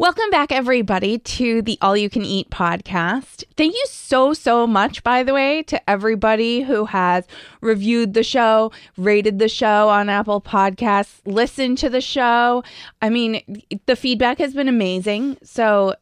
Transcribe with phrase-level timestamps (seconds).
[0.00, 3.44] Welcome back, everybody, to the All You Can Eat podcast.
[3.58, 7.26] Thank you so, so much, by the way, to everybody who has
[7.60, 12.64] reviewed the show, rated the show on Apple Podcasts, listened to the show.
[13.02, 13.42] I mean,
[13.84, 15.36] the feedback has been amazing.
[15.42, 15.94] So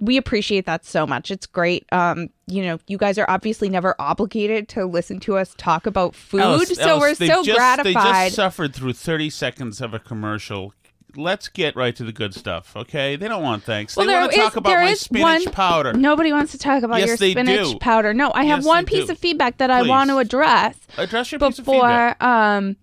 [0.00, 1.30] we appreciate that so much.
[1.30, 1.84] It's great.
[1.92, 6.14] Um, you know, you guys are obviously never obligated to listen to us talk about
[6.14, 7.84] food, so we're so just, gratified.
[7.84, 7.92] They
[8.28, 10.72] just suffered through 30 seconds of a commercial.
[11.16, 13.16] Let's get right to the good stuff, okay?
[13.16, 13.96] They don't want thanks.
[13.96, 15.92] Well, they want to talk about my spinach one- powder.
[15.94, 17.78] Nobody wants to talk about Yes, your spinach do.
[17.78, 18.12] powder.
[18.12, 19.12] No, I have Yes, one piece do.
[19.12, 22.18] of feedback that I want to address Address your piece of feedback.
[22.18, 22.76] before um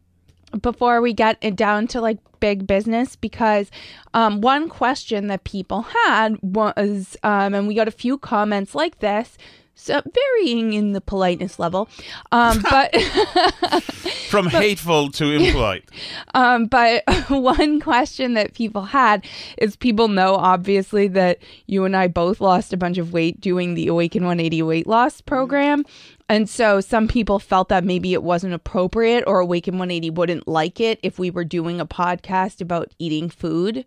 [0.62, 3.70] before we get it down to like big business because
[4.14, 9.00] um one question that people had was um and we got a few comments like
[9.00, 9.38] this
[9.76, 11.88] so varying in the politeness level
[12.32, 12.94] um but
[14.30, 15.90] From hateful to impolite.
[16.34, 19.26] Um, but one question that people had
[19.58, 23.74] is people know obviously that you and I both lost a bunch of weight doing
[23.74, 25.86] the Awaken 180 weight loss program.
[26.28, 30.82] And so some people felt that maybe it wasn't appropriate or Awaken 180 wouldn't like
[30.82, 33.86] it if we were doing a podcast about eating food.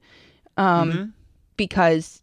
[0.57, 1.13] Um,
[1.59, 2.23] because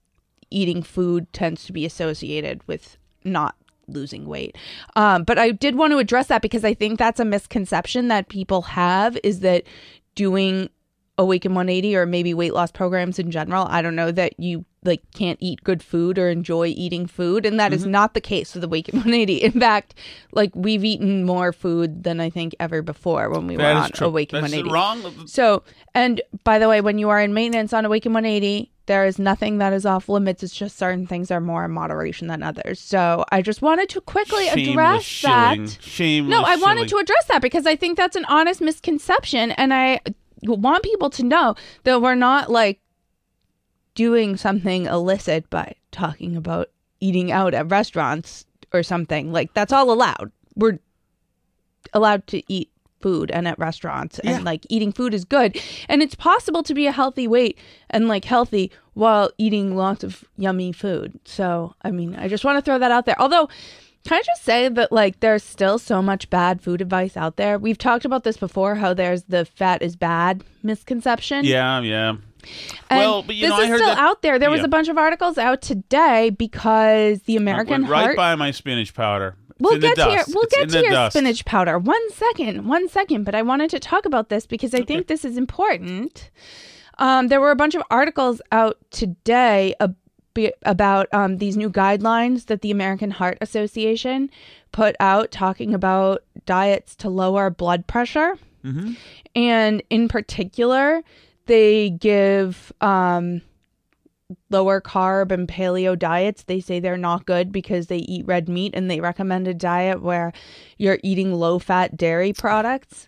[0.50, 3.56] eating food tends to be associated with not
[3.88, 4.58] losing weight.
[4.96, 8.30] Um, but I did want to address that because I think that's a misconception that
[8.30, 9.64] people have is that
[10.16, 10.70] doing
[11.18, 15.02] Awaken 180 or maybe weight loss programs in general, I don't know that you like
[15.14, 18.64] can't eat good food or enjoy eating food and that is not the case with
[18.64, 19.36] Awaken 180.
[19.38, 19.96] In fact,
[20.34, 23.90] like we've eaten more food than I think ever before when we were That on
[23.92, 24.08] true.
[24.08, 24.74] Awaken That's 180.
[24.74, 25.28] wrong.
[25.28, 29.18] So, and by the way, when you are in maintenance on Awaken 180, there is
[29.18, 30.44] nothing that is off limits.
[30.44, 32.80] It's just certain things are more in moderation than others.
[32.80, 35.66] So, I just wanted to quickly Shameless address shilling.
[35.66, 35.78] that.
[35.82, 39.52] Shameless No, I wanted to address that because I think that's an honest misconception.
[39.52, 40.02] And I
[40.44, 42.80] want people to know that we're not like
[43.96, 46.70] doing something illicit by talking about
[47.00, 49.32] eating out at restaurants or something.
[49.32, 50.32] Like, that's all allowed.
[50.56, 50.80] We're
[51.94, 52.70] allowed to eat
[53.06, 54.32] food and at restaurants Yeah.
[54.38, 55.50] and like eating food is good.
[55.88, 57.56] And it's possible to be a healthy weight
[57.92, 61.20] and like healthy while eating lots of yummy food.
[61.24, 63.20] So i mean i just want to throw that out there.
[63.20, 63.48] Although
[64.06, 67.60] can i just say that like there's still so much bad food advice out there?
[67.60, 71.46] We've talked about this before how there's the fat is bad misconception.
[71.46, 72.10] Yeah, yeah.
[72.90, 74.38] and well, but you this know, I is heard still that- out there.
[74.40, 78.16] There was a bunch of articles out today because the I american went right heart
[78.18, 79.36] by my spinach powder.
[79.60, 81.16] We'll get to your we'll It's get to your dust.
[81.16, 81.80] spinach powder.
[81.80, 83.24] One second, one second.
[83.24, 86.30] But I wanted to talk about this because I think this is important.
[86.98, 89.96] Um, there were a bunch of articles out today ab-
[90.64, 94.30] about um, these new guidelines that the American Heart Association
[94.74, 98.98] put out, talking about diets to lower blood pressure, Mhm.
[99.36, 101.02] and in particular,
[101.46, 102.74] they give.
[102.82, 103.42] Um,
[104.50, 108.74] lower carb and paleo diets they say they're not good because they eat red meat
[108.76, 110.34] and they recommend a diet where
[110.78, 113.08] you're eating low fat dairy products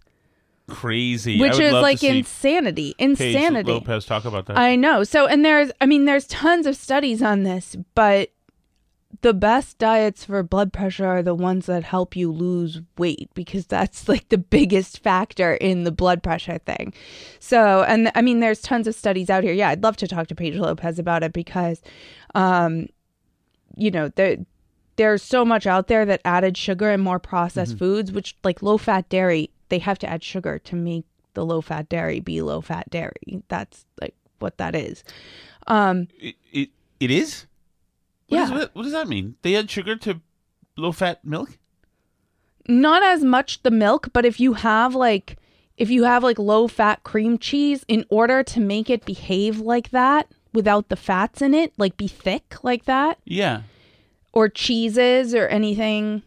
[0.70, 1.40] Crazy.
[1.40, 4.58] Which is like see insanity Paige insanity Lopez talk about that.
[4.58, 8.30] i know so and there's i mean there's tons of studies on this but
[9.22, 13.66] the best diets for blood pressure are the ones that help you lose weight because
[13.66, 16.94] that's like the biggest factor in the blood pressure thing.
[17.40, 19.54] So, and I mean, there's tons of studies out here.
[19.54, 21.82] Yeah, I'd love to talk to Paige Lopez about it because,
[22.36, 22.88] um,
[23.76, 24.38] you know, there
[24.98, 28.78] there's so much out there that added sugar and more processed foods, which like low
[28.78, 31.06] fat dairy, they have to add sugar to make
[31.36, 33.44] the low fat dairy be low fat dairy.
[33.48, 35.04] That's like what that is.
[35.68, 37.46] Um, it, it, it is?
[38.28, 38.44] What Yeah.
[38.46, 39.36] is- what, what does that mean?
[39.42, 40.22] They add sugar to
[40.78, 41.58] low fat milk?
[42.70, 45.38] not as much the milk, but if you have like
[45.78, 49.92] if you have like low fat cream cheese in order to make it behave like
[49.92, 53.62] that without the fats in it, like be thick like that, Yeah.
[54.34, 56.24] or cheeses or anything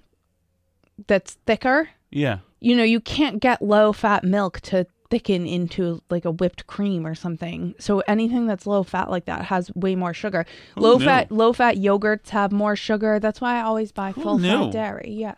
[1.08, 2.38] that's thicker, Yeah.
[2.60, 7.06] you know, you can't get low fat milk to thicken into like a whipped cream
[7.06, 7.74] or something.
[7.78, 10.46] So anything that's low fat like that has way more sugar.
[10.76, 13.18] Low fat low fat yogurts have more sugar.
[13.18, 15.10] That's why I always buy full fat dairy.
[15.10, 15.36] Yes.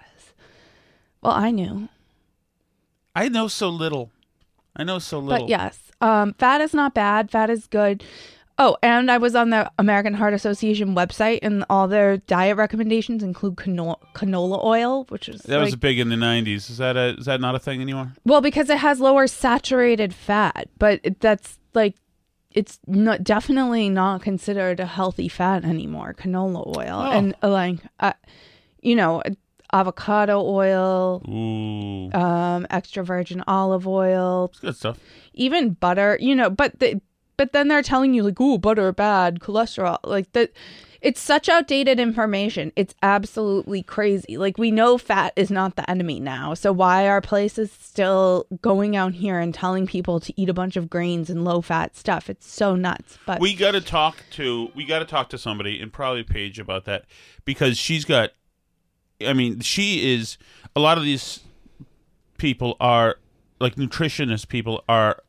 [1.22, 1.88] Well, I knew.
[3.16, 4.10] I know so little.
[4.76, 5.46] I know so little.
[5.46, 7.30] But yes, um, fat is not bad.
[7.30, 8.04] Fat is good.
[8.64, 13.20] Oh, and I was on the American Heart Association website, and all their diet recommendations
[13.24, 16.70] include canola, canola oil, which is That like, was big in the 90s.
[16.70, 18.12] Is that a, is that not a thing anymore?
[18.24, 21.96] well because it has lower saturated fat, but it, that's like
[22.52, 26.14] it's not definitely not considered a healthy fat anymore.
[26.16, 27.10] Canola oil Oh.
[27.10, 28.12] and uh, like uh,
[28.80, 29.22] you know
[29.72, 32.12] avocado oil, Ooh.
[32.16, 34.98] um, extra virgin olive oil, It's good stuff.
[35.34, 37.00] even butter, you know, but the
[37.42, 40.52] but then they're telling you like, "Ooh, butter bad, cholesterol." Like that
[41.00, 42.70] it's such outdated information.
[42.76, 44.36] It's absolutely crazy.
[44.36, 46.54] Like we know fat is not the enemy now.
[46.54, 50.76] So why are places still going out here and telling people to eat a bunch
[50.76, 52.30] of grains and low fat stuff?
[52.30, 53.18] It's so nuts.
[53.26, 56.60] But we got to talk to we got to talk to somebody and probably Paige
[56.60, 57.06] about that
[57.44, 58.30] because she's got
[59.20, 60.38] I mean, she is
[60.76, 61.40] a lot of these
[62.38, 63.16] people are
[63.58, 65.24] like nutritionist people are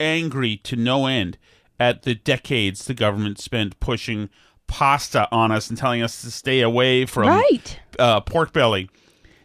[0.00, 1.38] angry to no end
[1.78, 4.30] at the decades the government spent pushing
[4.66, 7.78] pasta on us and telling us to stay away from right.
[7.98, 8.90] uh, pork belly.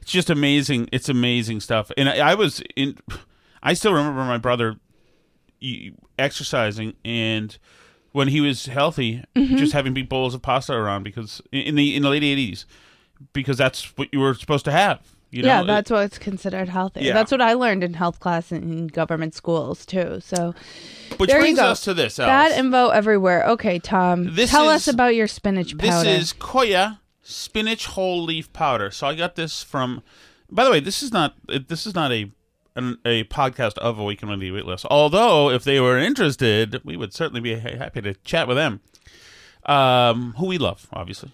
[0.01, 0.89] It's just amazing.
[0.91, 1.91] It's amazing stuff.
[1.95, 2.97] And I, I was in.
[3.61, 4.77] I still remember my brother
[6.17, 7.57] exercising and
[8.11, 9.55] when he was healthy, Mm-hmm.
[9.57, 12.65] just having big bowls of pasta around because in the in the late eighties,
[13.33, 14.99] because that's what you were supposed to have.
[15.31, 15.47] You know?
[15.47, 17.01] yeah, that's what's considered healthy.
[17.05, 17.13] Yeah.
[17.13, 20.19] That's what I learned in health class in government schools too.
[20.21, 20.53] So
[21.17, 21.67] which there you brings go.
[21.67, 22.17] us to this.
[22.17, 23.45] bad info everywhere.
[23.47, 26.03] Okay, Tom, This tell is- us about your spinach powder.
[26.03, 28.91] This is Koyah spinach whole leaf powder.
[28.91, 30.03] So I got this from.
[30.49, 32.29] By the way, this is not this is not a
[32.75, 34.85] an, a podcast of Awaken on the Weight Loss.
[34.89, 38.81] Although, if they were interested, we would certainly be happy to chat with them.
[39.65, 41.31] Um, who we love, obviously,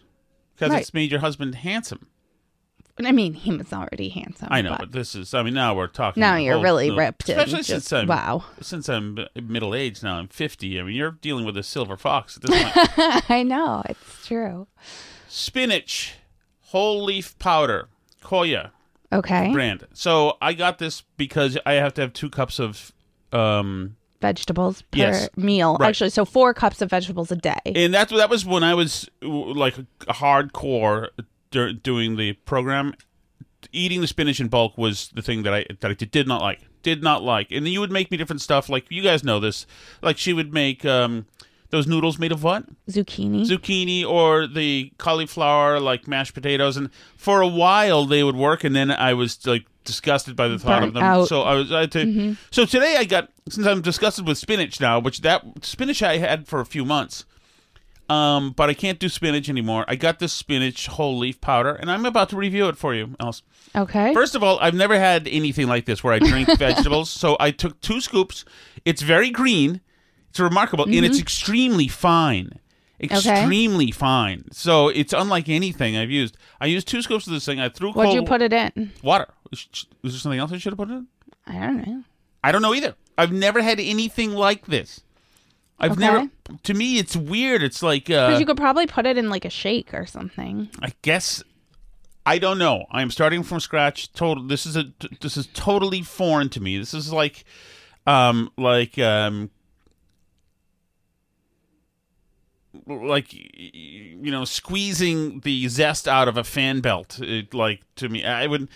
[0.56, 0.82] because Right.
[0.82, 2.08] it's made your husband handsome.
[3.06, 4.48] I mean, he was already handsome.
[4.50, 5.34] I know, but but this is.
[5.34, 6.22] I mean, now we're talking.
[6.22, 7.30] now you're whole- really ripped.
[7.30, 8.44] especially just- since I'm wow.
[8.62, 10.16] since I'm middle aged now.
[10.18, 10.80] I'm fifty.
[10.80, 13.30] I mean, you're dealing with a silver fox at this point.
[13.30, 14.68] I know it's true.
[15.28, 16.16] spinach
[16.68, 17.88] whole leaf powder,
[18.24, 18.72] Koyah.
[19.14, 19.88] Okay, brand.
[19.94, 22.92] So I got this because I have to have two cups of
[23.32, 25.30] um vegetables per Yes.
[25.38, 25.78] meal.
[25.80, 25.90] Right.
[25.90, 27.60] Actually, so four cups of vegetables a day.
[27.66, 29.76] and that's that was when I was like
[30.10, 31.10] hardcore
[31.52, 32.94] dur- doing the program.
[33.72, 36.62] Eating the spinach in bulk was the thing that I that I did not like.
[36.84, 37.52] Did not like.
[37.52, 39.66] And you would make me different stuff like you guys know this.
[40.02, 41.26] Like she would make um
[41.70, 42.64] those noodles made of what?
[42.90, 43.46] Zucchini.
[43.46, 48.74] zucchini or the cauliflower like mashed potatoes and for a while they would work and
[48.76, 51.28] then i was like disgusted by the thought of them out.
[51.28, 54.80] so i was I had to, so today i got since i'm disgusted with spinach
[54.80, 57.26] now which that spinach i had for a few months
[58.10, 61.92] um but i can't do spinach anymore i got this spinach whole leaf powder and
[61.92, 63.42] i'm about to review it for you Else.
[63.76, 64.14] okay.
[64.14, 67.10] First of all, I've never had anything like this where I drink vegetables.
[67.10, 68.46] So I took two scoops.
[68.86, 69.82] It's very green.
[70.30, 71.04] It's remarkable, and Mm-hmm.
[71.06, 72.60] it's extremely fine.
[73.00, 74.46] Extremely fine.
[74.52, 76.38] So it's unlike anything I've used.
[76.62, 77.60] I used two scoops of this thing.
[77.60, 78.92] I threw What'd you put it in?
[79.04, 79.28] water.
[79.52, 79.68] Is
[80.04, 81.08] there something else I should have put it in?
[81.46, 82.04] I don't know.
[82.44, 82.96] I don't know either.
[83.18, 85.02] I've never had anything like this.
[85.80, 86.00] I've Okay.
[86.02, 86.30] never.
[86.64, 87.62] To me, it's weird.
[87.62, 90.70] It's like Because uh, you could probably put it in like a shake or something.
[90.82, 91.44] I guess
[92.26, 92.86] I don't know.
[92.92, 94.12] I am starting from scratch.
[94.12, 94.44] Total.
[94.44, 94.92] This is a.
[95.22, 96.78] This is totally foreign to me.
[96.78, 97.46] This is like,
[98.06, 99.50] um, like um,
[102.86, 107.20] like you know, squeezing the zest out of a fan belt.
[107.22, 108.68] It, like to me, I would.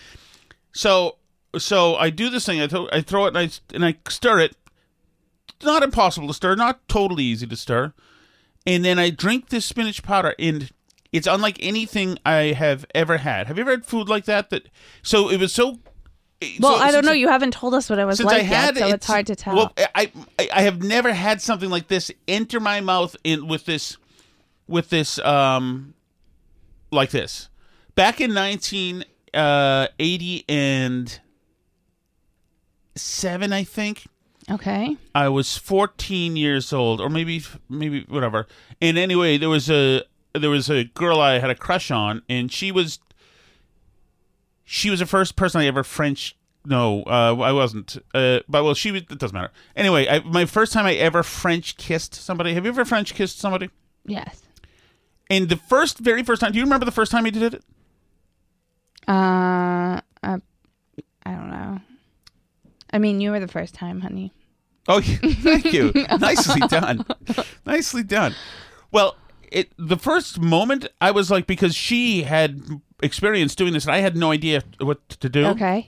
[0.72, 1.18] So
[1.58, 2.62] so I do this thing.
[2.62, 4.56] I throw I throw it and I and I stir it.
[5.64, 6.56] Not impossible to stir.
[6.56, 7.94] Not totally easy to stir
[8.66, 10.70] and then I drink this spinach powder, and
[11.12, 13.48] it's unlike anything I have ever had.
[13.48, 14.50] Have you ever had food like that?
[14.50, 14.70] That
[15.02, 15.80] so it was so.
[16.60, 17.12] Well, so- I don't know.
[17.12, 19.28] You haven't told us what it was like I had yet, so it, it's hard
[19.28, 19.56] to tell.
[19.56, 23.66] Well, I, I I have never had something like this enter my mouth in with
[23.66, 23.98] this
[24.68, 25.94] with this um
[26.92, 27.50] like this
[27.96, 31.20] back in nineteen uh and
[32.96, 34.06] seven, I think.
[34.50, 34.98] Okay.
[35.14, 38.48] I was 14 years old, or maybe maybe whatever.
[38.82, 42.52] And anyway, there was a there was a girl I had a crush on, and
[42.52, 43.00] she was
[44.64, 46.36] she was the first person I ever French.
[46.64, 47.98] No, uh, I wasn't.
[48.14, 49.02] Uh, but well, she was.
[49.10, 49.52] It doesn't matter.
[49.76, 52.54] Anyway, I, my first time I ever French kissed somebody.
[52.54, 53.70] Have you ever French kissed somebody?
[54.06, 54.44] Yes.
[55.30, 56.52] And the first, very first time.
[56.52, 57.64] Do you remember the first time you did it?
[59.08, 60.40] Uh, uh,
[61.26, 61.80] I don't know.
[62.94, 64.32] I mean, you were the first time, honey.
[64.88, 65.02] Oh,
[65.44, 65.92] thank you.
[66.20, 67.06] Nicely done.
[67.66, 68.36] Nicely done.
[68.92, 69.16] Well,
[69.52, 72.62] it the first moment I was like because she had
[73.04, 75.46] experience doing this and I had no idea what to do.
[75.48, 75.88] Okay.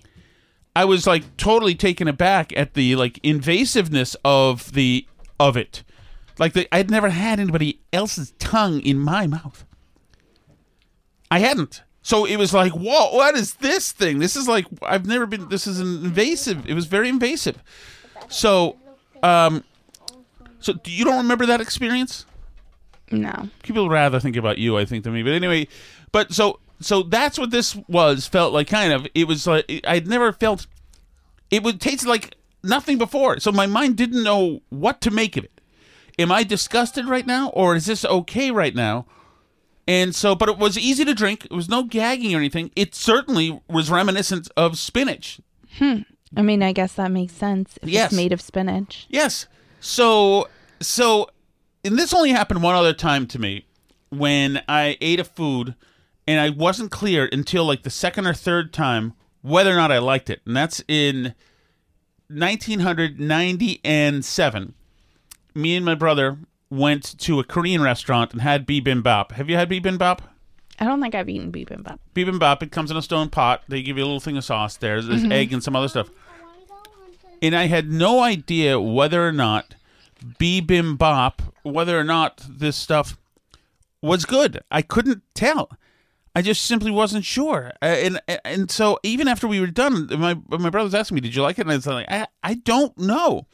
[0.75, 5.07] I was like totally taken aback at the like invasiveness of the
[5.39, 5.83] of it.
[6.39, 9.65] Like the, I'd never had anybody else's tongue in my mouth.
[11.29, 11.83] I hadn't.
[12.03, 14.19] So it was like, whoa, what is this thing?
[14.19, 15.47] This is like I've never been.
[15.47, 16.67] This is an invasive.
[16.67, 17.63] It was very invasive.
[18.27, 18.77] So,
[19.23, 19.63] um,
[20.59, 22.25] so do you don't remember that experience?
[23.11, 23.49] No.
[23.61, 25.23] people rather think about you, I think, than me.
[25.23, 25.67] But anyway,
[26.11, 28.27] but so so that's what this was.
[28.27, 29.07] Felt like kind of.
[29.15, 30.67] It was like I'd never felt.
[31.49, 33.39] It would taste like nothing before.
[33.39, 35.61] So my mind didn't know what to make of it.
[36.19, 39.05] Am I disgusted right now, or is this okay right now?
[39.87, 41.45] And so, but it was easy to drink.
[41.45, 42.71] It was no gagging or anything.
[42.75, 45.41] It certainly was reminiscent of spinach.
[45.77, 45.99] Hmm.
[46.37, 47.77] I mean, I guess that makes sense.
[47.81, 48.05] If Yes.
[48.11, 49.05] it's made of spinach.
[49.09, 49.47] Yes.
[49.81, 50.47] So,
[50.79, 51.27] so,
[51.83, 53.65] and this only happened one other time to me
[54.09, 55.75] when I ate a food
[56.25, 59.97] and I wasn't clear until like the second or third time whether or not I
[59.99, 60.41] liked it.
[60.45, 61.33] And that's in
[62.29, 64.73] 1997.
[65.55, 66.37] Me and my brother
[66.73, 69.31] went to a Korean restaurant and had bibimbap.
[69.33, 70.19] Have you had bibimbap?
[70.79, 71.99] I don't think I've eaten bibimbap.
[72.15, 73.63] Bibimbap, it comes in a stone pot.
[73.67, 75.01] They give you a little thing of sauce there.
[75.01, 76.09] There's egg and some other stuff.
[77.41, 79.75] And I had no idea whether or not
[80.39, 83.17] bibimbap, whether or not this stuff
[84.01, 84.61] was good.
[84.71, 85.69] I couldn't tell.
[86.35, 87.71] I just simply wasn't sure.
[87.81, 91.21] Uh, and and so even after we were done, my my brother was asking me,
[91.21, 93.45] "Did you like it?" And I was like, "I, I don't know.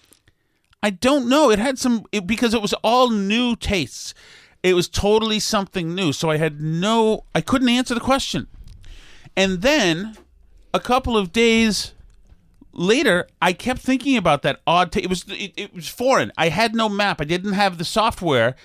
[0.82, 1.52] I don't know.
[1.52, 4.14] It had some it, because it was all new tastes.
[4.64, 6.14] It was totally something new.
[6.14, 7.26] So I had no.
[7.34, 8.48] I couldn't answer the question.
[9.36, 10.18] And then
[10.74, 11.94] a couple of days
[12.74, 14.92] later, I kept thinking about that odd.
[14.92, 16.32] Ta- it was it, it was foreign.
[16.38, 17.22] I had no map.
[17.22, 18.56] I didn't have the software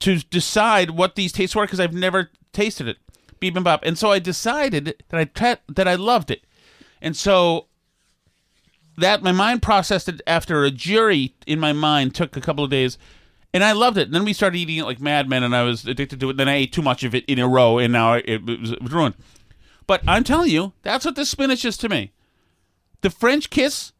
[0.00, 2.98] to decide what these tastes were because I've never tasted it,
[3.40, 3.80] bibimbap.
[3.82, 6.42] And so I decided that I that I loved it,
[7.00, 7.66] and so
[9.00, 12.70] that my mind processed it after a jury in my mind took a couple of
[12.70, 12.98] days.
[13.52, 14.06] And I loved it.
[14.06, 16.36] And then we started eating it like madmen, and I was addicted to it.
[16.36, 18.80] Then I ate too much of it in a row, and now it, was, it
[18.82, 19.16] was ruined.
[19.88, 22.12] But I'm telling you, that's what the spinach is to me.
[23.00, 23.92] The French kiss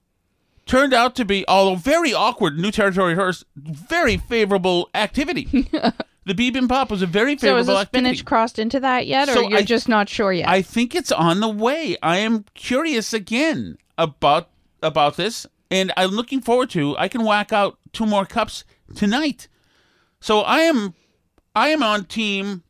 [0.66, 5.44] turned out to be, although very awkward, new territory first, very favorable activity.
[6.24, 7.64] the bibimbap was a very favorable.
[7.64, 8.04] So is the activity.
[8.14, 10.48] spinach crossed into that yet, or So you're I- just not sure yet?
[10.48, 11.96] I think it's on the way.
[12.04, 14.48] I am curious again about
[14.82, 16.96] about this, and I'm looking forward to.
[16.98, 19.48] I can whack out two more cups tonight.
[20.20, 20.94] So I am,
[21.54, 22.62] I am on team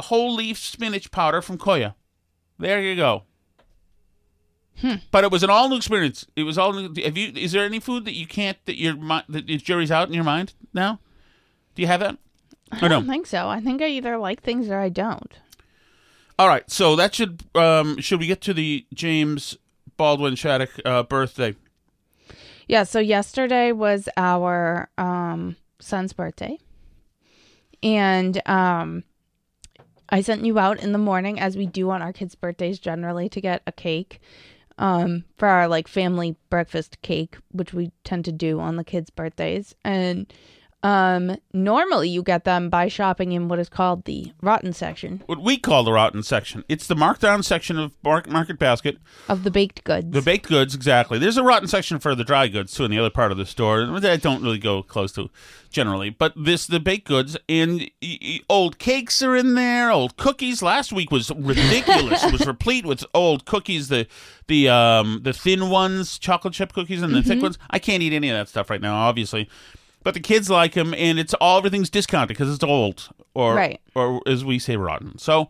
[0.00, 1.94] whole leaf spinach powder from Koyah.
[2.58, 3.24] There you go.
[5.10, 6.26] But it was an all new experience.
[6.36, 7.02] It was all new.
[7.04, 7.32] Have you?
[7.36, 8.94] Is there any food that you can't that your
[9.28, 11.00] that your jury's out in your mind now?
[11.74, 12.16] Do you have that?
[12.72, 13.00] I Or no?
[13.00, 13.46] don't think so.
[13.48, 15.38] I think I either like things or I don't.
[16.38, 19.58] All right, so that should um should we get to the James
[20.00, 21.54] Baldwin Shattuck uh, birthday?
[22.66, 26.56] Yeah, so yesterday was our um son's birthday.
[27.82, 29.04] And um
[30.08, 33.28] I sent you out in the morning as we do on our kids' birthdays generally
[33.28, 34.20] to get a cake
[34.78, 39.10] um for our like family breakfast cake, which we tend to do on the kids'
[39.10, 39.74] birthdays.
[39.84, 40.32] And
[40.82, 45.42] um normally you get them by shopping in what is called the rotten section What
[45.42, 46.64] we call the rotten section.
[46.68, 48.96] It's the markdown section of Market Basket.
[49.28, 50.10] of the baked goods.
[50.10, 51.18] The baked goods, exactly.
[51.18, 53.44] There's a rotten section for the dry goods too in the other part of the
[53.44, 53.82] store.
[53.82, 55.28] I don't really go close to
[55.70, 57.90] generally, but this the baked goods and
[58.48, 59.90] old cakes are in there.
[59.90, 60.62] Old cookies.
[60.62, 62.24] Last week was ridiculous.
[62.24, 63.88] it was replete with old cookies.
[63.88, 64.06] The
[64.46, 67.58] the um the thin ones, chocolate chip cookies, and the thick ones.
[67.68, 69.48] I can't eat any of that stuff right now, obviously.
[70.02, 73.80] But the kids like them, and it's all everything's discounted because it's old, or Right.
[73.94, 75.18] or as we say, rotten.
[75.18, 75.48] So.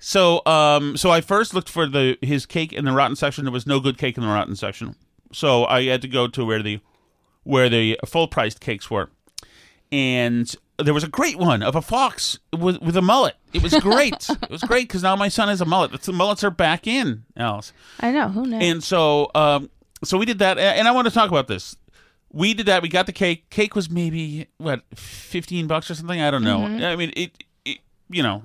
[0.00, 3.44] So, um, so I first looked for the his cake in the rotten section.
[3.44, 4.96] There was no good cake in the rotten section,
[5.32, 6.80] so I had to go to where the
[7.44, 9.08] where the full priced cakes were,
[9.90, 13.36] and there was a great one of a fox with with a mullet.
[13.54, 14.28] It was great.
[14.42, 15.92] it was great because now my son has a mullet.
[16.02, 17.72] The mullets are back in, Alice.
[18.00, 18.62] I know, who knows?
[18.62, 19.70] And so, um,
[20.02, 21.76] so we did that, and I want to talk about this.
[22.34, 22.82] We did that.
[22.82, 23.48] We got the cake.
[23.50, 26.20] Cake was maybe what fifteen bucks or something.
[26.20, 26.58] I don't know.
[26.58, 26.84] Mm-hmm.
[26.84, 27.78] I mean, it, it,
[28.10, 28.42] you know,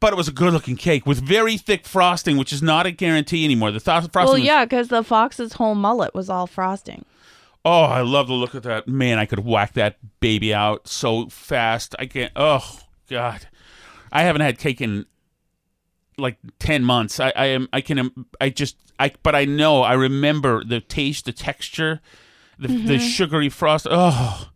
[0.00, 3.44] but it was a good-looking cake with very thick frosting, which is not a guarantee
[3.44, 3.70] anymore.
[3.70, 4.24] The th- frosting.
[4.24, 7.04] well, yeah, because the fox's whole mullet was all frosting.
[7.64, 8.86] Oh, I love the look of that.
[8.86, 11.94] Man, I could whack that baby out so fast.
[11.98, 12.32] I can't.
[12.36, 13.46] Oh God,
[14.12, 15.06] I haven't had cake in
[16.18, 17.18] like ten months.
[17.20, 17.68] I, I am.
[17.72, 18.26] I can.
[18.40, 18.76] I just.
[18.98, 19.12] I.
[19.22, 19.82] But I know.
[19.82, 22.02] I remember the taste, the texture,
[22.58, 23.86] the the sugary frost.
[23.90, 24.48] Oh.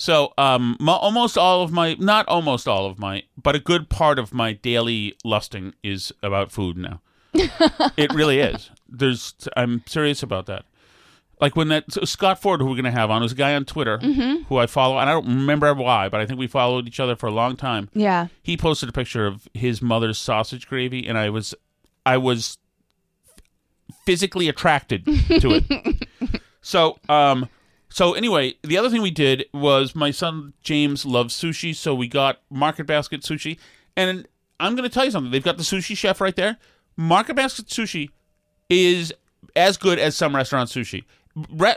[0.00, 3.88] So, um, mo- almost all of my, not almost all of my, but a good
[3.88, 7.00] part of my daily lusting is about food now.
[7.34, 8.70] it really is.
[8.88, 10.64] There's, I'm serious about that.
[11.40, 13.54] Like when that so Scott Ford, who we're going to have on, was a guy
[13.54, 16.86] on Twitter who I follow, and I don't remember why, but I think we followed
[16.86, 17.90] each other for a long time.
[17.92, 18.28] Yeah.
[18.42, 21.54] He posted a picture of his mother's sausage gravy, and I was,
[22.04, 22.58] I was
[24.04, 26.07] physically attracted to it.
[26.68, 27.48] so, um,
[27.88, 32.08] so anyway, the other thing we did was my son James loves sushi, so we
[32.08, 33.58] got Market Basket sushi,
[33.96, 34.28] and
[34.60, 35.32] I'm going to tell you something.
[35.32, 36.58] They've got the sushi chef right there.
[36.96, 38.10] Market Basket sushi
[38.68, 39.14] is
[39.56, 41.04] as good as some restaurant sushi.
[41.50, 41.76] re-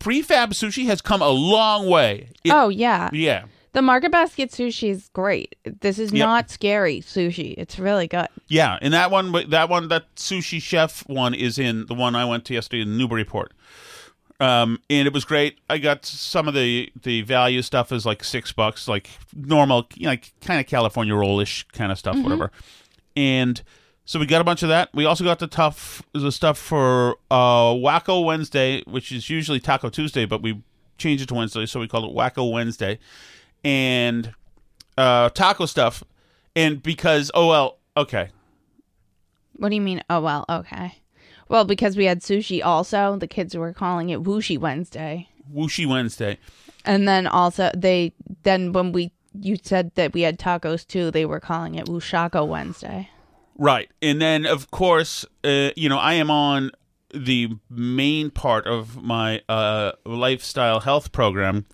[0.00, 2.28] prefab sushi has come a long way.
[2.42, 3.10] It- oh yeah.
[3.12, 3.44] yeah.
[3.74, 5.56] The market basket sushi is great.
[5.80, 6.26] This is Yep.
[6.26, 7.54] not scary sushi.
[7.56, 8.26] It's really good.
[8.48, 12.26] Yeah, and that one, that one, that sushi chef one is in the one I
[12.26, 13.52] went to yesterday in Newburyport.
[14.42, 15.58] Um, and it was great.
[15.70, 20.04] I got some of the the value stuff is like six bucks, like normal, you
[20.06, 22.50] know, like kind of California rollish kind of stuff, whatever.
[23.14, 23.62] And
[24.04, 24.88] so we got a bunch of that.
[24.92, 29.88] We also got the tough the stuff for uh, Wacko Wednesday, which is usually Taco
[29.90, 30.60] Tuesday, but we
[30.98, 32.98] changed it to Wednesday, so we called it Wacko Wednesday.
[33.62, 34.34] And
[34.98, 36.02] uh, taco stuff,
[36.56, 38.30] and because oh well, okay,
[39.54, 40.02] What do you mean?
[40.10, 40.98] Oh well, okay.
[41.52, 45.28] Well, because we had sushi also, the kids were calling it Wooshi Wednesday.
[45.54, 46.38] Wooshy Wednesday.
[46.86, 51.26] And then also they then when we you said that we had tacos too, they
[51.26, 53.10] were calling it Wushako Wednesday.
[53.58, 53.90] Right.
[54.00, 56.70] And then, of course, uh, you know, I am on
[57.12, 61.66] the main part of my uh, lifestyle health program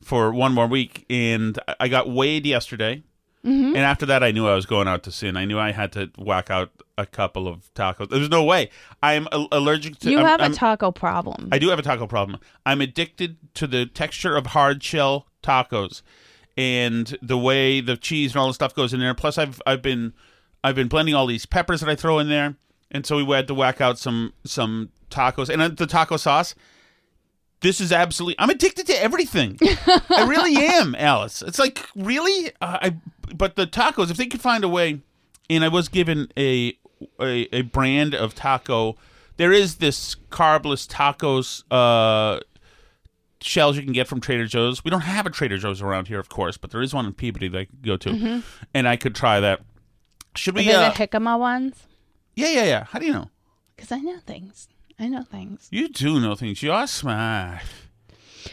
[0.00, 1.04] for one more week.
[1.10, 3.02] And I got weighed yesterday.
[3.44, 5.36] And after that, I knew I was going out to sin.
[5.36, 8.10] I knew I had to whack out a couple of tacos.
[8.10, 8.68] There's no way.
[9.02, 10.10] I'm a- allergic to.
[10.10, 11.48] You I'm- have I'm- a taco problem.
[11.52, 12.40] I do have a taco problem.
[12.66, 16.02] I'm addicted to the texture of hard shell tacos
[16.56, 19.14] and the way the cheese and all the stuff goes in there.
[19.14, 20.12] Plus, I've I've been
[20.64, 22.56] I've been blending all these peppers that I throw in there,
[22.90, 26.54] and so we had to whack out some some tacos and uh, the taco sauce.
[27.60, 28.36] This is absolutely.
[28.38, 29.58] I'm addicted to everything.
[29.62, 31.42] I really am, Alice.
[31.42, 32.52] It's like really.
[32.60, 32.96] Uh, I
[33.34, 34.10] but the tacos.
[34.10, 35.00] If they could find a way,
[35.50, 36.78] and I was given a
[37.20, 38.96] a, a brand of taco.
[39.36, 42.40] There is this carbless tacos uh,
[43.40, 44.82] shells you can get from Trader Joe's.
[44.84, 47.12] We don't have a Trader Joe's around here, of course, but there is one in
[47.12, 48.42] Peabody that I could go to,
[48.74, 49.60] and I could try that.
[50.34, 50.70] Should we?
[50.72, 51.86] Uh, the jicama ones?
[52.34, 52.84] yeah, yeah, yeah.
[52.84, 53.30] How do you know?
[53.76, 54.68] Because I know things.
[54.98, 55.68] I know things.
[55.70, 56.62] You do know things.
[56.62, 57.62] You are smart.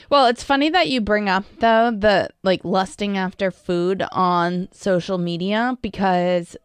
[0.10, 5.18] Well, it's funny that you bring up though the like lusting after food on social
[5.18, 6.56] media because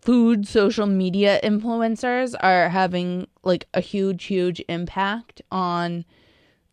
[0.00, 6.04] food social media influencers are having like a huge huge impact on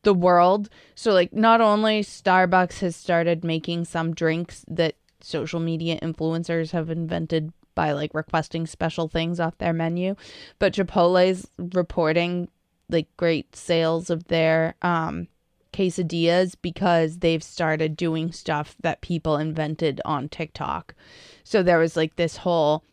[0.03, 0.69] the world.
[0.95, 6.89] So like not only Starbucks has started making some drinks that social media influencers have
[6.89, 10.15] invented by like requesting special things off their menu,
[10.59, 12.49] but Chipotle's reporting
[12.89, 15.27] like great sales of their um
[15.73, 20.95] quesadillas because they've started doing stuff that people invented on TikTok.
[21.43, 22.83] So there was like this whole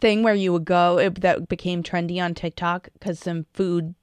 [0.00, 3.94] thing where you would go it, that became trendy on TikTok because some food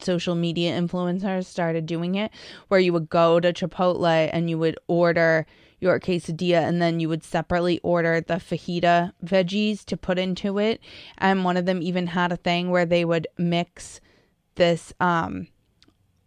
[0.00, 2.30] social media influencers started doing it
[2.68, 5.46] where you would go to Chipotle and you would order
[5.80, 10.80] your quesadilla and then you would separately order the fajita veggies to put into it
[11.18, 14.00] and one of them even had a thing where they would mix
[14.54, 15.46] this um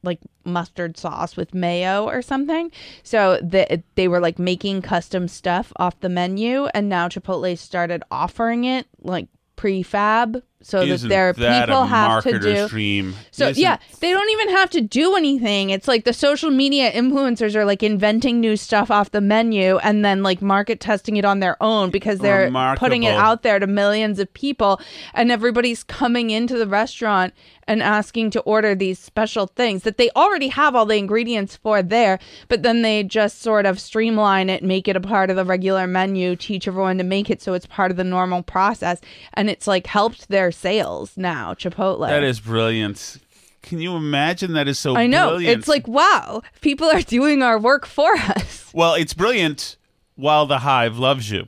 [0.04, 2.72] like mustard sauce with mayo or something.
[3.04, 8.04] So the, they were like making custom stuff off the menu, and now Chipotle started
[8.12, 12.68] offering it like prefab, so Isn't that their that people have to do.
[12.68, 13.16] dream?
[13.32, 15.70] So Isn't- yeah, they don't even have to do anything.
[15.70, 20.04] It's like the social media influencers are like inventing new stuff off the menu and
[20.04, 23.68] then like market testing it on their own because they're putting it out there to
[23.68, 24.82] millions of people
[25.14, 27.34] and everybody's coming into the restaurant
[27.68, 31.84] and asking to order these special things that they already have all the ingredients for
[31.84, 32.18] there,
[32.48, 35.86] but then they just sort of streamline it, make it a part of the regular
[35.86, 39.00] menu, teach everyone to make it so it's part of the normal process
[39.36, 42.08] and it's like helped their sales now, Chipotle.
[42.08, 43.18] That is brilliant.
[43.62, 45.30] Can you imagine that is so I know.
[45.30, 45.60] brilliant?
[45.60, 48.72] It's like, wow, people are doing our work for us.
[48.74, 49.78] Well, it's brilliant
[50.16, 51.48] while the hive loves you.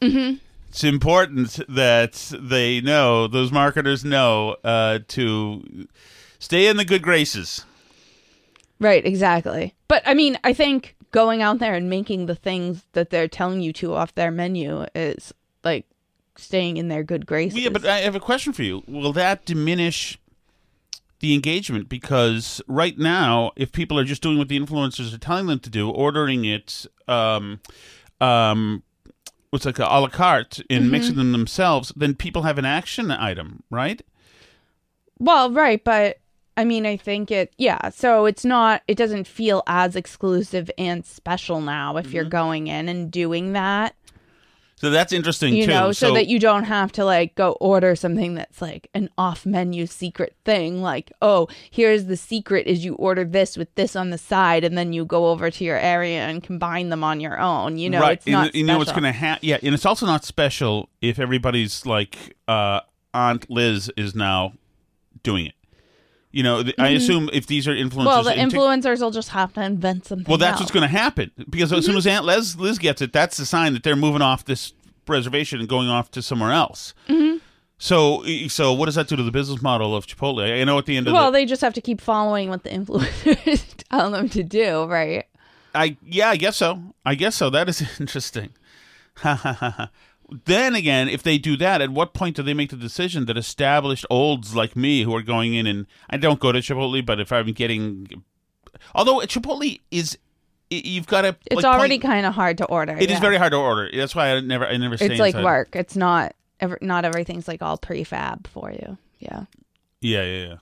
[0.00, 0.36] Mm-hmm.
[0.68, 5.88] It's important that they know, those marketers know, uh, to
[6.38, 7.64] stay in the good graces.
[8.78, 9.74] Right, exactly.
[9.88, 13.60] But I mean, I think going out there and making the things that they're telling
[13.60, 15.86] you to off their menu is like
[16.40, 17.58] staying in their good graces.
[17.58, 18.82] Yeah, but I have a question for you.
[18.88, 20.18] Will that diminish
[21.20, 21.88] the engagement?
[21.88, 25.70] Because right now, if people are just doing what the influencers are telling them to
[25.70, 27.60] do, ordering it, um,
[28.20, 28.82] um,
[29.50, 30.90] what's like a, a la carte and Mm-hmm.
[30.92, 34.02] mixing them themselves, then people have an action item, right?
[35.18, 36.18] well, right, but
[36.56, 37.90] I mean, I think it, yeah.
[37.90, 42.14] So it's not, it doesn't feel as exclusive and special now if Mm-hmm.
[42.16, 43.94] you're going in and doing that.
[44.80, 45.72] So that's interesting you too.
[45.72, 49.44] know, so, that you don't have to like go order something that's like an off
[49.44, 50.80] menu secret thing.
[50.80, 54.78] Like, oh, here's the secret is you order this with this on the side, and
[54.78, 57.76] then you go over to your area and combine them on your own.
[57.76, 58.16] You know, right.
[58.16, 58.46] it's not.
[58.46, 59.46] and, you know what's going to happen?
[59.46, 62.80] Yeah, and it's also not special if everybody's like uh,
[63.12, 64.54] Aunt Liz is now
[65.22, 65.54] doing it.
[66.32, 68.04] You know, th- I assume if these are influencers, Mm-hmm.
[68.06, 70.26] Well, the Tik- influencers will just have to invent something.
[70.28, 73.12] well, that's what's going to happen because as soon as Aunt Liz, Liz gets it,
[73.12, 74.72] that's the sign that they're moving off this
[75.08, 76.94] reservation and going off to somewhere else.
[77.08, 77.38] Mm-hmm.
[77.78, 80.60] So, so what does that do to the business model of Chipotle?
[80.60, 82.62] I know at the end of Well, the, they just have to keep following what
[82.62, 85.24] the influencers tell them to do, right?
[85.74, 86.80] I yeah, I guess so.
[87.06, 87.48] I guess so.
[87.50, 88.50] That is interesting.
[90.44, 93.36] Then again, if they do that, at what point do they make the decision that
[93.36, 97.20] established olds like me who are going in and I don't go to Chipotle, but
[97.20, 98.22] if I'm getting,
[98.94, 100.18] although Chipotle is,
[100.70, 101.36] you've got to.
[101.50, 102.96] It's already kind of hard to order.
[102.96, 103.20] It is yeah.
[103.20, 103.90] very hard to order.
[103.92, 104.94] That's why I never, I never.
[104.94, 105.44] It's like inside.
[105.44, 105.76] work.
[105.76, 106.34] It's not.
[106.60, 108.98] Ever, not everything's like all prefab for you.
[109.18, 109.44] Yeah.
[110.02, 110.56] Yeah, yeah,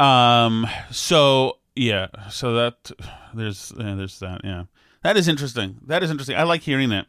[0.00, 0.44] yeah.
[0.44, 0.66] Um.
[0.90, 2.08] So yeah.
[2.30, 2.90] So that
[3.32, 4.40] there's yeah, there's that.
[4.42, 4.64] Yeah.
[5.02, 5.78] That is interesting.
[5.86, 6.36] That is interesting.
[6.36, 7.06] I like hearing that.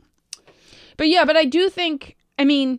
[1.01, 2.15] But yeah, but I do think.
[2.37, 2.77] I mean,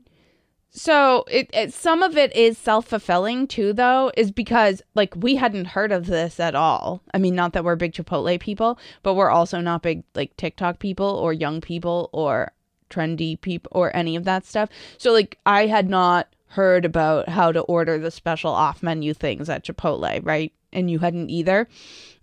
[0.70, 5.34] so it, it some of it is self fulfilling too, though, is because like we
[5.34, 7.02] hadn't heard of this at all.
[7.12, 10.78] I mean, not that we're big Chipotle people, but we're also not big like TikTok
[10.78, 12.52] people or young people or
[12.90, 14.68] trendy people or any of that stuff.
[14.98, 19.50] So like I had not heard about how to order the special off menu things
[19.50, 20.52] at Chipotle, right?
[20.72, 21.66] And you hadn't either.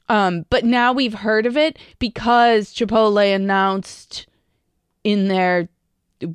[0.07, 4.27] Um, but now we've heard of it because Chipotle announced
[5.03, 5.67] in their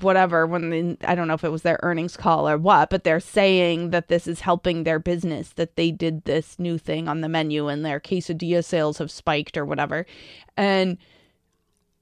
[0.01, 3.05] whatever when they, I don't know if it was their earnings call or what, but
[3.05, 7.21] they're saying that this is helping their business that they did this new thing on
[7.21, 10.07] the menu and their quesadilla sales have spiked or whatever.
[10.57, 10.97] And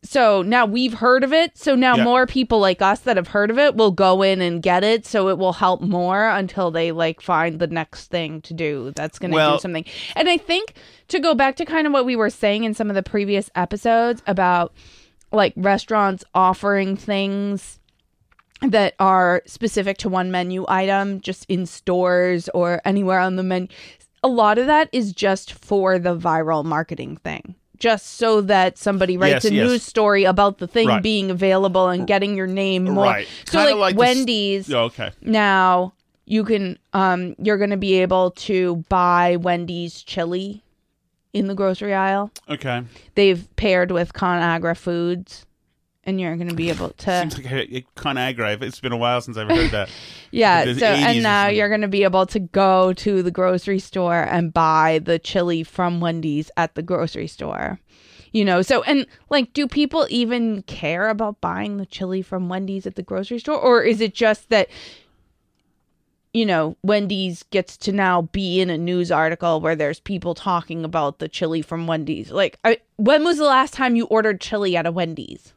[0.05, 1.57] so now we've heard of it.
[1.57, 2.03] So now Yeah.
[2.05, 5.07] more people like us that have heard of it will go in and get it.
[5.07, 9.19] So it will help more until they like find the next thing to do that's
[9.21, 9.85] going to Well- do something.
[10.17, 10.75] And I think
[11.09, 13.49] to go back to kind of what we were saying in some of the previous
[13.55, 14.73] episodes about
[15.33, 17.79] like restaurants offering things
[18.61, 23.69] that are specific to one menu item just in stores or anywhere on the menu.
[24.23, 27.57] A lot of that is just for the viral marketing thing.
[27.79, 29.67] Just so that somebody writes Yes, a yes.
[29.69, 31.03] news story about the thing Right.
[31.03, 33.05] being available and getting your name more.
[33.07, 33.27] Right.
[33.47, 35.11] So Kinda like, like Wendy's Oh, okay.
[35.23, 35.93] now
[36.25, 40.63] you can um you're going to be able to buy Wendy's chili
[41.33, 42.31] in the grocery aisle.
[42.49, 42.83] Okay.
[43.15, 45.47] They've paired with ConAgra Foods
[46.05, 48.61] and you're going to be able to Seems like a, a ConAgra.
[48.63, 49.89] It's been a while since I've heard that.
[50.35, 54.23] Yeah, so and now you're going to be able to go to the grocery store
[54.23, 57.79] and buy the chili from Wendy's at the grocery store.
[58.33, 62.87] You know, so and like do people even care about buying the chili from Wendy's
[62.87, 64.71] at the grocery store or is it just that
[66.35, 70.85] you know, Wendy's gets to now be in a news article where there's people talking
[70.85, 72.31] about the chili from Wendy's.
[72.31, 75.53] Like, I, when was the last time you ordered chili at a Wendy's?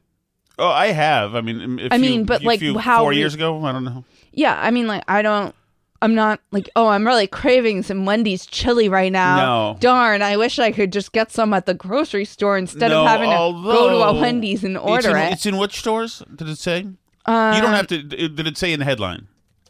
[0.57, 1.35] Oh, I have.
[1.35, 3.71] I mean, if I you- mean, but, if like, you- how four years ago, I
[3.71, 4.03] don't know.
[4.33, 5.55] Yeah, I mean, like, I don't.
[6.01, 9.37] I'm not like, oh, I'm really craving some Wendy's chili right now.
[9.73, 9.77] No.
[9.79, 13.07] Darn, I wish I could just get some at the grocery store instead No, of
[13.07, 15.33] having to go to a Wendy's and it's order in, it.
[15.33, 16.21] It's in which stores?
[16.35, 16.79] Did it say?
[16.79, 16.93] you
[17.25, 18.03] don't uh, have to.
[18.03, 19.27] Did it say in the headline?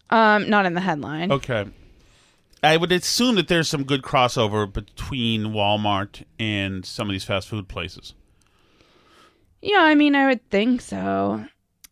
[0.09, 1.31] Um, not in the headline.
[1.31, 1.65] Okay.
[2.63, 7.47] I would assume that there's some good crossover between Walmart and some of these fast
[7.47, 8.13] food places.
[9.61, 11.45] Yeah, I mean, I would think so.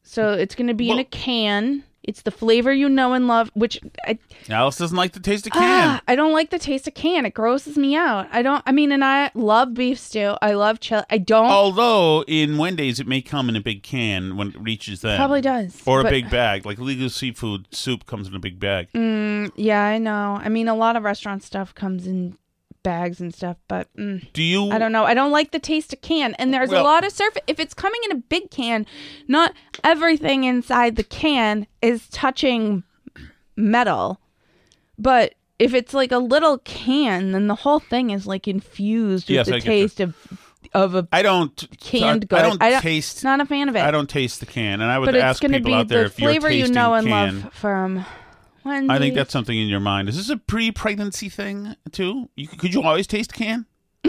[0.04, 1.84] So it's going to be in a can.
[2.04, 5.54] It's the flavor you know and love, which I, Alice doesn't like the taste of
[5.56, 6.02] ah, can.
[6.08, 7.26] I don't like the taste of can.
[7.26, 8.28] It grosses me out.
[8.32, 8.62] I don't.
[8.66, 10.36] I mean, and I love beef stew.
[10.42, 11.04] I love chili.
[11.10, 11.46] I don't.
[11.46, 15.18] Although in Wendy's it may come in a big can when it reaches them.
[15.18, 15.82] Probably does.
[15.86, 16.66] Or a but- big bag.
[16.66, 18.90] Like legal seafood soup comes in a big bag.
[18.94, 20.40] Mm, yeah, I know.
[20.42, 22.38] I mean, a lot of restaurant stuff comes in
[22.84, 25.06] bags and stuff, but mm, Do you I don't know.
[25.06, 26.34] I don't like the taste of can.
[26.36, 27.42] And there's a lot of surface.
[27.48, 28.86] If it's coming in a big can,
[29.28, 32.84] not everything inside the can is touching
[33.56, 34.20] metal.
[34.98, 39.36] But if it's like a little can, then the whole thing is like infused with
[39.36, 40.16] Yes, the I taste of
[40.74, 42.38] of a I don't canned I.
[42.38, 43.82] I don't I don't- taste not a fan of it.
[43.82, 46.20] I don't taste the can and I would but ask people out there the if
[46.20, 47.42] you're flavor you know and can.
[47.44, 48.06] love from
[48.66, 50.10] I think that's something in your mind.
[50.10, 52.30] Is this a pre-pregnancy thing too?
[52.36, 53.66] You, could you always taste can?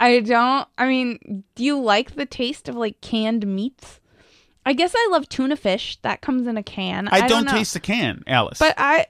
[0.00, 0.68] I don't.
[0.76, 4.00] I mean, do you like the taste of like canned meats?
[4.64, 5.98] I guess I love tuna fish.
[6.02, 7.08] That comes in a can.
[7.08, 7.52] I, I, don't, know.
[7.52, 8.58] taste the can, Alice.
[8.58, 9.06] But I,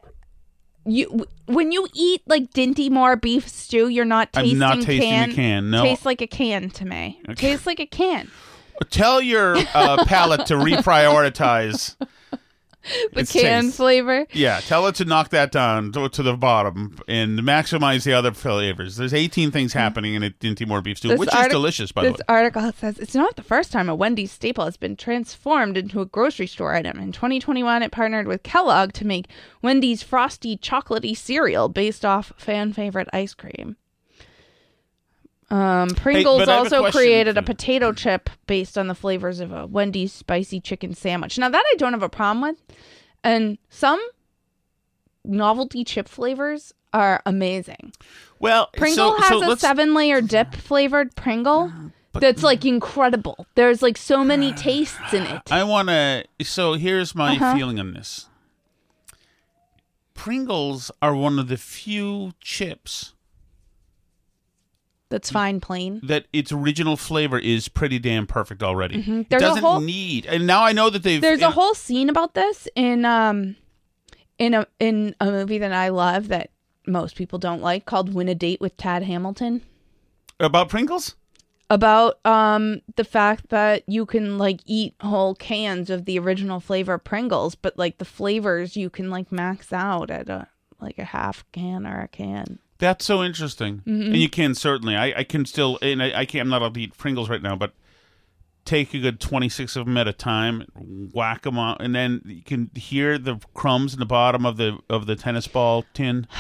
[0.87, 5.01] you when you eat like Dinty Moore beef stew, you're not tasting I'm not tasting
[5.01, 5.29] can.
[5.29, 5.71] the can.
[5.71, 5.83] No.
[5.83, 7.21] Tastes like a can to me.
[7.29, 7.35] Okay.
[7.35, 8.31] Tastes like a can.
[8.91, 11.97] Tell your uh, palate to reprioritize.
[13.13, 13.77] the its can taste.
[13.77, 14.27] flavor.
[14.33, 18.33] Yeah, tell it to knock that down to, to the bottom and maximize the other
[18.33, 18.97] flavors.
[18.97, 19.79] There's 18 things mm-hmm.
[19.79, 22.13] happening in a Dinty Moore beef stew, This which is artic- delicious, by the way.
[22.13, 26.01] This article says it's not the first time a Wendy's staple has been transformed into
[26.01, 26.99] a grocery store item.
[26.99, 29.29] In 2021, it partnered with Kellogg to make
[29.63, 33.77] Wendy's frosty chocolatey cereal based off fan favorite ice cream.
[35.51, 39.41] Um, Pringles but I have a also created a potato chip based on the flavors
[39.41, 41.39] of a Wendy's spicy chicken sandwich.
[41.39, 42.63] Now that I don't have a problem with,
[43.25, 44.01] and some
[45.25, 47.93] novelty chip flavors are amazing.
[48.39, 51.73] Well, Pringle so, has so a seven layer dip flavored Pringle
[52.13, 53.47] that's like incredible.
[53.55, 55.51] There's like so many tastes in it.
[55.51, 56.25] I want to.
[56.43, 57.55] So here's my Uh-huh.
[57.57, 58.29] feeling on this.
[60.15, 63.15] Pringles are one of the few chips
[65.11, 66.01] That's fine plain.
[66.05, 69.03] that its original flavor is pretty damn perfect already.
[69.03, 69.23] Mm-hmm.
[69.31, 70.27] There's a doesn't whole- need.
[70.27, 71.21] And now I know that they've.
[71.21, 73.57] There's a whole scene about this in um
[74.39, 76.51] in a in a movie that I love that
[76.87, 79.63] most people don't like called Win a Date with Tad Hamilton.
[80.41, 81.15] about Pringles.
[81.71, 86.97] About um the fact that you can like eat whole cans of the original flavor
[86.99, 90.49] Pringles, but like the flavors you can like max out at a
[90.81, 92.59] like a half can or a can.
[92.79, 93.79] That's so interesting.
[93.79, 94.03] Mm-hmm.
[94.03, 94.97] And you can certainly.
[94.97, 95.79] I, I can still.
[95.83, 96.43] And I, I can't.
[96.43, 97.73] I'm not allowed to eat Pringles right now, but
[98.65, 100.65] take a good 26 of them at a time,
[101.15, 104.79] whack them out, and then you can hear the crumbs in the bottom of the
[104.91, 106.27] of the tennis ball tin.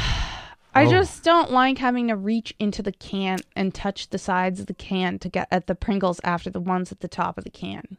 [0.74, 0.90] I Oh.
[0.90, 4.74] just don't like having to reach into the can and touch the sides of the
[4.74, 7.96] can to get at the Pringles after the ones at the top of the can.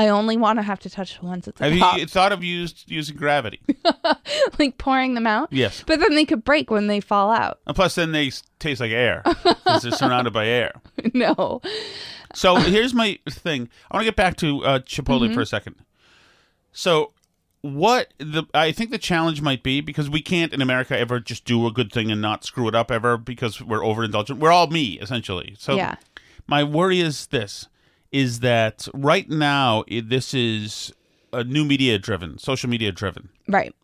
[0.00, 2.32] I only want to have to touch the ones at the Have top, you thought
[2.32, 3.60] of used using gravity?
[4.58, 5.52] like pouring them out.
[5.52, 5.82] yes.
[5.86, 7.58] But then they could break when they fall out.
[7.66, 10.72] And plus, then they s- taste like air because they're surrounded by air.
[11.14, 11.60] no.
[12.34, 13.68] So here's my thing.
[13.90, 15.34] I want to get back to uh, Chipotle Mm-hmm.
[15.34, 15.76] for a second.
[16.72, 17.12] So,
[17.62, 21.44] what the I think the challenge might be because we can't in America ever just
[21.44, 24.38] do a good thing and not screw it up ever because we're overindulgent.
[24.38, 25.56] We're all me essentially.
[25.58, 25.96] So, Yeah.
[26.46, 27.68] my worry is this:
[28.12, 30.92] is that right now this is
[31.32, 33.28] a new media driven, social media driven.
[33.48, 33.74] Right.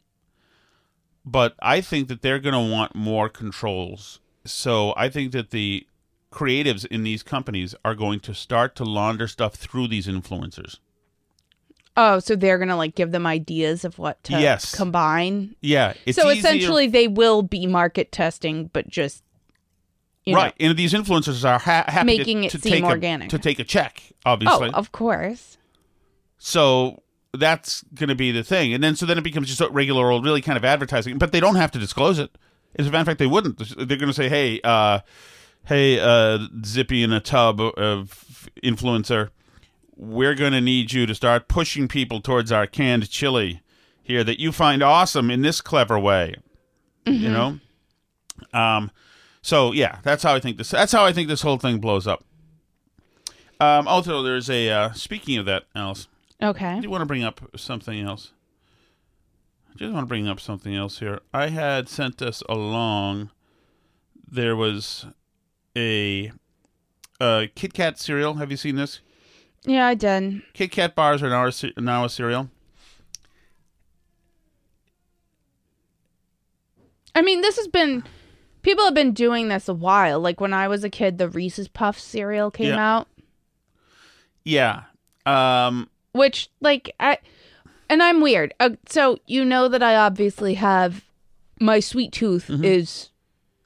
[1.25, 4.21] but I think that they're going to want more controls.
[4.45, 5.87] So I think that the
[6.33, 10.79] creatives in these companies are going to start to launder stuff through these influencers.
[11.97, 14.75] Oh, so they're gonna like give them ideas of what to Yes.
[14.75, 15.57] combine.
[15.63, 19.25] Yeah, it's so easier- essentially, they will be market testing, but just
[20.27, 20.55] you know, right.
[20.61, 23.29] And these influencers are ha- happy Making to, it to seem take organic.
[23.29, 24.71] A, to take a check, obviously.
[24.75, 25.57] Oh, of course.
[26.39, 29.69] so that's going to be the thing, and then so then it becomes just a
[29.69, 31.19] regular old, really kind of advertising.
[31.19, 32.37] But they don't have to disclose it.
[32.79, 33.59] As a matter of fact, they wouldn't.
[33.77, 35.01] They're going to say, "Hey, uh,
[35.67, 39.31] hey, uh, Zippy in a tub of influencer,
[39.97, 43.61] we're going to need you to start pushing people towards our canned chili
[44.03, 46.35] here that you find awesome in this clever way."
[47.05, 47.61] You know.
[48.53, 48.91] Um.
[49.47, 50.71] So yeah, that's how I think this.
[50.71, 52.25] That's how I think this whole thing blows up.
[53.61, 53.87] Um.
[53.87, 54.69] Also, there's a.
[54.69, 56.09] Uh, speaking of that, Alice.
[56.43, 56.67] Okay.
[56.67, 58.33] I do want to bring up something else.
[59.71, 61.21] I just want to bring up something else here.
[61.33, 63.31] I had sent us along.
[64.29, 65.07] There was
[65.77, 66.33] a,
[67.21, 68.35] a Kit Kat cereal.
[68.35, 68.99] Have you seen this?
[69.63, 70.43] Yeah, I did.
[70.55, 72.51] Kit Kat bars are now a, now a cereal.
[77.15, 78.03] I mean, this has been
[78.67, 80.21] people have been doing this a while.
[80.21, 82.97] Like when I was a kid, the Reese's Puff cereal came Yeah.
[82.97, 83.09] out,
[84.45, 84.83] Yeah.
[85.25, 85.89] Um.
[86.13, 87.19] which like I
[87.89, 88.53] and I'm weird.
[88.61, 91.05] Uh, so you know that I obviously have
[91.61, 92.65] my sweet tooth Mm-hmm.
[92.65, 93.11] is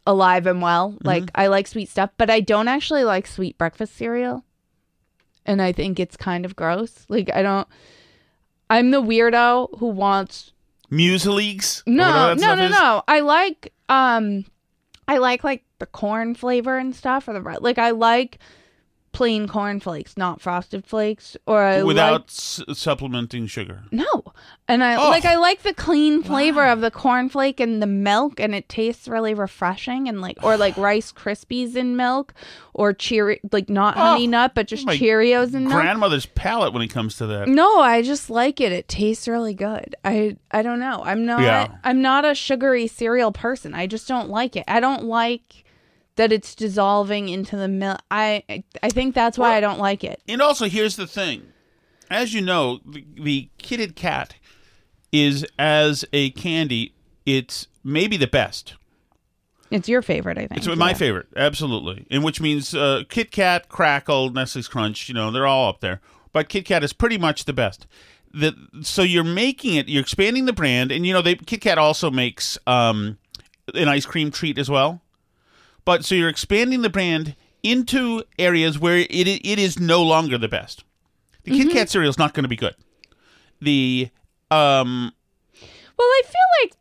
[0.06, 0.96] alive and well.
[1.02, 4.44] Like I like sweet stuff, but I don't actually like sweet breakfast cereal.
[5.46, 7.06] And I think it's kind of gross.
[7.08, 7.68] Like I don't
[8.68, 10.52] I'm the weirdo who wants
[10.90, 11.82] Museleagues.
[11.86, 13.02] or No, no, no, no.
[13.06, 14.44] I like um
[15.10, 18.38] I like like the corn flavor and stuff or the like I like
[19.12, 23.82] plain corn flakes, not frosted flakes or I Without like s- supplementing sugar.
[23.90, 24.24] no.
[24.68, 25.08] And I Oh.
[25.10, 29.08] like I like the clean flavor of the cornflake and the milk and it tastes
[29.08, 32.32] really refreshing and like or like rice krispies in milk
[32.72, 35.74] or cheery like not Oh, honey nut but just oh my Cheerios in milk.
[35.74, 37.48] Grandmother's palate when it comes to that.
[37.48, 38.70] No, I just like it.
[38.70, 39.96] It tastes really good.
[40.04, 41.02] I I don't know.
[41.04, 41.66] I'm not Yeah.
[41.82, 43.74] I'm not a sugary cereal person.
[43.74, 44.64] I just don't like it.
[44.68, 45.64] I don't like
[46.20, 47.98] that it's dissolving into the milk.
[48.10, 50.20] I I think that's why Well- I don't like it.
[50.28, 51.44] And also, here's the thing.
[52.10, 54.34] As you know, the, the Kit Kat
[55.12, 56.92] is, as a candy,
[57.24, 58.74] it's maybe the best.
[59.70, 60.58] It's your favorite, I think.
[60.58, 60.94] It's my yeah.
[60.94, 62.04] favorite, absolutely.
[62.10, 66.00] And which means uh, Kit Kat, Crackle, Nestle's Crunch, you know, they're all up there.
[66.32, 67.86] But Kit Kat is pretty much the best.
[68.34, 68.52] the
[68.82, 69.88] so you're making it.
[69.88, 73.16] You're expanding the brand, and you know they Kit Kat also makes um,
[73.72, 75.00] an ice cream treat as well.
[75.90, 80.46] But so you're expanding the brand into areas where it it is no longer the
[80.46, 80.84] best.
[81.42, 82.76] The Kit Kat cereal is not going to be good.
[83.60, 84.08] The
[84.52, 85.12] um
[85.98, 86.74] Well, I feel like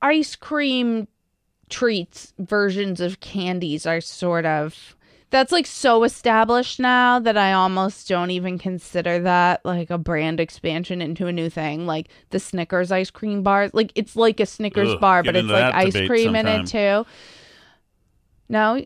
[0.00, 1.06] ice cream
[1.68, 4.96] treats versions of candies are sort of
[5.28, 10.40] that's like so established now that I almost don't even consider that like a brand
[10.40, 11.84] expansion into a new thing.
[11.84, 15.46] Like the Snickers ice cream bars, like it's like a Snickers Ugh, bar, but it's
[15.46, 17.04] like ice cream in it too.
[18.50, 18.84] No,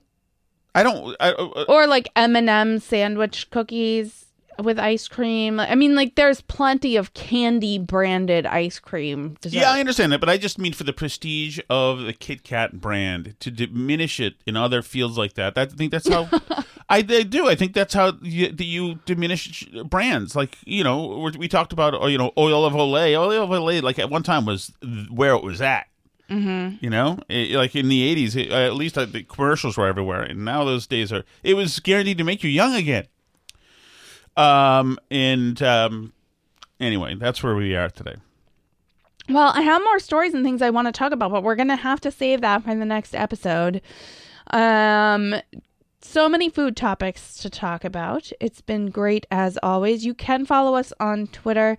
[0.74, 1.16] I don't.
[1.18, 4.26] I, uh, or like M&M sandwich cookies
[4.62, 5.58] with ice cream.
[5.58, 9.36] I mean, like there's plenty of candy branded ice cream.
[9.40, 9.58] Dessert.
[9.58, 12.80] yeah, I understand that, but I just mean for the prestige of the Kit Kat
[12.80, 15.54] brand to diminish it in other fields like that.
[15.54, 16.28] that I think that's how
[16.88, 17.48] I, I do.
[17.48, 20.36] I think that's how you, you diminish brands.
[20.36, 23.18] Like you know, we we talked about uh, you know oil of Olay.
[23.18, 24.72] Oil of Olay, like at one time was
[25.10, 25.86] where it was at.
[26.30, 26.76] Mm-hmm.
[26.82, 30.44] You know, It- like in the '80s, at least uh, the commercials were everywhere, and
[30.44, 31.22] now those days are.
[31.42, 33.06] It was guaranteed to make you young again.
[34.36, 36.12] Um, and um,
[36.80, 38.16] anyway, that's where we are today.
[39.28, 41.68] Well, I have more stories and things I want to talk about, but we're going
[41.68, 43.80] to have to save that for the next episode.
[44.50, 45.34] Um
[46.02, 48.30] so many food topics to talk about.
[48.38, 50.04] It's been great as always.
[50.04, 51.78] You can follow us on Twitter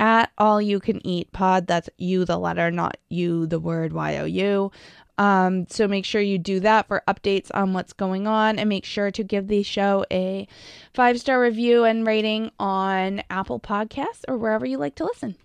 [0.00, 1.68] at all you can eat pod.
[1.68, 4.72] That's you the letter, not you the word Y O U.
[5.18, 8.86] Um, so make sure you do that for updates on what's going on and make
[8.86, 10.48] sure to give the show a
[10.94, 15.36] five star review and rating on Apple Podcasts or wherever you like to listen.